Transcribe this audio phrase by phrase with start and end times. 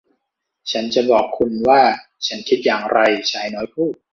[0.71, 1.81] ฉันจะบอกคุณว่า
[2.27, 2.99] ฉันคิดอย่างไร
[3.31, 3.93] ชายน้อยพูด